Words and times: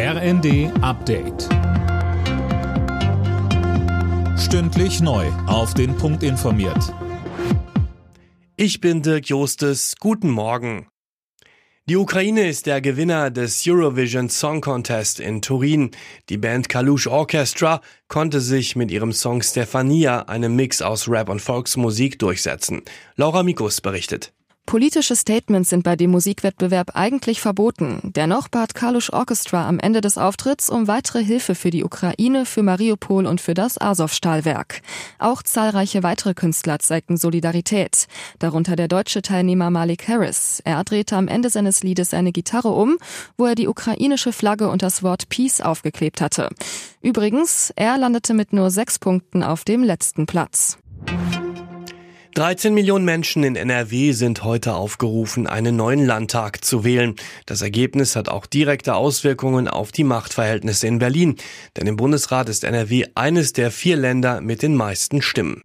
RND 0.00 0.70
Update. 0.80 1.48
Stündlich 4.38 5.00
neu. 5.00 5.26
Auf 5.48 5.74
den 5.74 5.96
Punkt 5.96 6.22
informiert. 6.22 6.94
Ich 8.54 8.80
bin 8.80 9.02
Dirk 9.02 9.28
Jostes. 9.28 9.96
Guten 9.98 10.30
Morgen. 10.30 10.86
Die 11.88 11.96
Ukraine 11.96 12.48
ist 12.48 12.66
der 12.66 12.80
Gewinner 12.80 13.32
des 13.32 13.66
Eurovision 13.66 14.28
Song 14.28 14.60
Contest 14.60 15.18
in 15.18 15.42
Turin. 15.42 15.90
Die 16.28 16.38
Band 16.38 16.68
Kalush 16.68 17.08
Orchestra 17.08 17.80
konnte 18.06 18.40
sich 18.40 18.76
mit 18.76 18.92
ihrem 18.92 19.12
Song 19.12 19.42
Stefania, 19.42 20.20
einem 20.28 20.54
Mix 20.54 20.80
aus 20.80 21.08
Rap 21.08 21.28
und 21.28 21.42
Volksmusik, 21.42 22.20
durchsetzen. 22.20 22.82
Laura 23.16 23.42
Mikus 23.42 23.80
berichtet. 23.80 24.32
Politische 24.68 25.16
Statements 25.16 25.70
sind 25.70 25.82
bei 25.82 25.96
dem 25.96 26.10
Musikwettbewerb 26.10 26.90
eigentlich 26.92 27.40
verboten. 27.40 28.00
Dennoch 28.02 28.48
bat 28.48 28.74
Kalush 28.74 29.10
Orchestra 29.10 29.66
am 29.66 29.78
Ende 29.78 30.02
des 30.02 30.18
Auftritts 30.18 30.68
um 30.68 30.86
weitere 30.86 31.24
Hilfe 31.24 31.54
für 31.54 31.70
die 31.70 31.84
Ukraine, 31.84 32.44
für 32.44 32.62
Mariupol 32.62 33.24
und 33.24 33.40
für 33.40 33.54
das 33.54 33.80
Azov-Stahlwerk. 33.80 34.82
Auch 35.18 35.42
zahlreiche 35.42 36.02
weitere 36.02 36.34
Künstler 36.34 36.80
zeigten 36.80 37.16
Solidarität. 37.16 38.08
Darunter 38.40 38.76
der 38.76 38.88
deutsche 38.88 39.22
Teilnehmer 39.22 39.70
Malik 39.70 40.06
Harris. 40.06 40.60
Er 40.66 40.84
drehte 40.84 41.16
am 41.16 41.28
Ende 41.28 41.48
seines 41.48 41.82
Liedes 41.82 42.10
seine 42.10 42.32
Gitarre 42.32 42.68
um, 42.68 42.98
wo 43.38 43.46
er 43.46 43.54
die 43.54 43.68
ukrainische 43.68 44.34
Flagge 44.34 44.68
und 44.68 44.82
das 44.82 45.02
Wort 45.02 45.30
Peace 45.30 45.62
aufgeklebt 45.62 46.20
hatte. 46.20 46.50
Übrigens, 47.00 47.72
er 47.74 47.96
landete 47.96 48.34
mit 48.34 48.52
nur 48.52 48.68
sechs 48.68 48.98
Punkten 48.98 49.42
auf 49.42 49.64
dem 49.64 49.82
letzten 49.82 50.26
Platz. 50.26 50.76
13 52.38 52.72
Millionen 52.72 53.04
Menschen 53.04 53.42
in 53.42 53.56
NRW 53.56 54.12
sind 54.12 54.44
heute 54.44 54.74
aufgerufen, 54.74 55.48
einen 55.48 55.74
neuen 55.74 56.06
Landtag 56.06 56.64
zu 56.64 56.84
wählen. 56.84 57.16
Das 57.46 57.62
Ergebnis 57.62 58.14
hat 58.14 58.28
auch 58.28 58.46
direkte 58.46 58.94
Auswirkungen 58.94 59.66
auf 59.66 59.90
die 59.90 60.04
Machtverhältnisse 60.04 60.86
in 60.86 61.00
Berlin. 61.00 61.34
Denn 61.76 61.88
im 61.88 61.96
Bundesrat 61.96 62.48
ist 62.48 62.62
NRW 62.62 63.06
eines 63.16 63.54
der 63.54 63.72
vier 63.72 63.96
Länder 63.96 64.40
mit 64.40 64.62
den 64.62 64.76
meisten 64.76 65.20
Stimmen. 65.20 65.62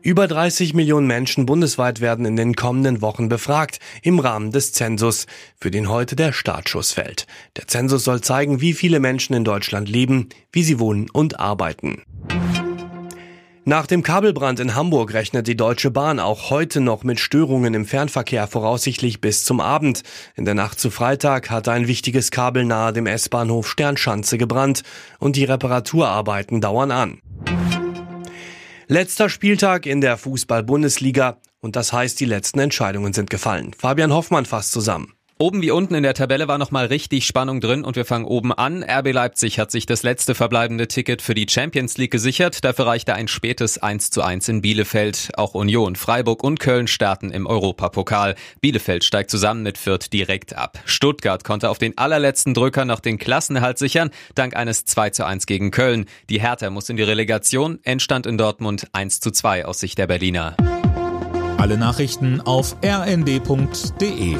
Über 0.00 0.28
30 0.28 0.74
Millionen 0.74 1.08
Menschen 1.08 1.44
bundesweit 1.44 2.00
werden 2.00 2.24
in 2.24 2.36
den 2.36 2.54
kommenden 2.54 3.02
Wochen 3.02 3.28
befragt 3.28 3.80
im 4.02 4.20
Rahmen 4.20 4.52
des 4.52 4.70
Zensus, 4.74 5.26
für 5.58 5.72
den 5.72 5.88
heute 5.88 6.14
der 6.14 6.32
Startschuss 6.32 6.92
fällt. 6.92 7.26
Der 7.56 7.66
Zensus 7.66 8.04
soll 8.04 8.20
zeigen, 8.20 8.60
wie 8.60 8.74
viele 8.74 9.00
Menschen 9.00 9.34
in 9.34 9.42
Deutschland 9.42 9.88
leben, 9.88 10.28
wie 10.52 10.62
sie 10.62 10.78
wohnen 10.78 11.10
und 11.10 11.40
arbeiten. 11.40 12.02
Nach 13.68 13.88
dem 13.88 14.04
Kabelbrand 14.04 14.60
in 14.60 14.76
Hamburg 14.76 15.12
rechnet 15.12 15.48
die 15.48 15.56
Deutsche 15.56 15.90
Bahn 15.90 16.20
auch 16.20 16.50
heute 16.50 16.80
noch 16.80 17.02
mit 17.02 17.18
Störungen 17.18 17.74
im 17.74 17.84
Fernverkehr 17.84 18.46
voraussichtlich 18.46 19.20
bis 19.20 19.44
zum 19.44 19.58
Abend. 19.58 20.04
In 20.36 20.44
der 20.44 20.54
Nacht 20.54 20.78
zu 20.78 20.88
Freitag 20.88 21.50
hatte 21.50 21.72
ein 21.72 21.88
wichtiges 21.88 22.30
Kabel 22.30 22.64
nahe 22.64 22.92
dem 22.92 23.08
S-Bahnhof 23.08 23.68
Sternschanze 23.68 24.38
gebrannt 24.38 24.84
und 25.18 25.34
die 25.34 25.42
Reparaturarbeiten 25.42 26.60
dauern 26.60 26.92
an. 26.92 27.20
Letzter 28.86 29.28
Spieltag 29.28 29.86
in 29.86 30.00
der 30.00 30.16
Fußball-Bundesliga 30.16 31.38
und 31.58 31.74
das 31.74 31.92
heißt, 31.92 32.20
die 32.20 32.24
letzten 32.24 32.60
Entscheidungen 32.60 33.14
sind 33.14 33.30
gefallen. 33.30 33.72
Fabian 33.76 34.12
Hoffmann 34.12 34.46
fasst 34.46 34.70
zusammen. 34.70 35.15
Oben 35.38 35.60
wie 35.60 35.70
unten 35.70 35.94
in 35.94 36.02
der 36.02 36.14
Tabelle 36.14 36.48
war 36.48 36.56
nochmal 36.56 36.86
richtig 36.86 37.26
Spannung 37.26 37.60
drin 37.60 37.84
und 37.84 37.94
wir 37.94 38.06
fangen 38.06 38.24
oben 38.24 38.54
an. 38.54 38.82
RB 38.82 39.12
Leipzig 39.12 39.58
hat 39.58 39.70
sich 39.70 39.84
das 39.84 40.02
letzte 40.02 40.34
verbleibende 40.34 40.88
Ticket 40.88 41.20
für 41.20 41.34
die 41.34 41.46
Champions 41.46 41.98
League 41.98 42.10
gesichert. 42.10 42.64
Dafür 42.64 42.86
reichte 42.86 43.12
ein 43.12 43.28
spätes 43.28 43.76
1 43.76 44.08
zu 44.08 44.22
1 44.22 44.48
in 44.48 44.62
Bielefeld. 44.62 45.32
Auch 45.36 45.52
Union, 45.52 45.94
Freiburg 45.94 46.42
und 46.42 46.58
Köln 46.58 46.86
starten 46.86 47.30
im 47.32 47.46
Europapokal. 47.46 48.34
Bielefeld 48.62 49.04
steigt 49.04 49.30
zusammen 49.30 49.62
mit 49.62 49.76
Fürth 49.76 50.10
direkt 50.10 50.56
ab. 50.56 50.78
Stuttgart 50.86 51.44
konnte 51.44 51.68
auf 51.68 51.76
den 51.76 51.98
allerletzten 51.98 52.54
Drücker 52.54 52.86
noch 52.86 53.00
den 53.00 53.18
Klassenerhalt 53.18 53.76
sichern, 53.76 54.08
dank 54.34 54.56
eines 54.56 54.86
2 54.86 55.10
zu 55.10 55.26
1 55.26 55.44
gegen 55.44 55.70
Köln. 55.70 56.06
Die 56.30 56.40
Hertha 56.40 56.70
muss 56.70 56.88
in 56.88 56.96
die 56.96 57.02
Relegation, 57.02 57.78
Endstand 57.82 58.24
in 58.24 58.38
Dortmund 58.38 58.88
1 58.92 59.20
zu 59.20 59.30
2 59.30 59.66
aus 59.66 59.80
Sicht 59.80 59.98
der 59.98 60.06
Berliner. 60.06 60.56
Alle 61.58 61.76
Nachrichten 61.76 62.40
auf 62.40 62.74
rnd.de 62.82 64.36